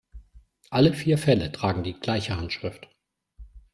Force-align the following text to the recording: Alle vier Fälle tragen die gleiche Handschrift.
Alle 0.71 0.95
vier 0.95 1.19
Fälle 1.19 1.51
tragen 1.51 1.83
die 1.83 1.93
gleiche 1.93 2.35
Handschrift. 2.35 2.87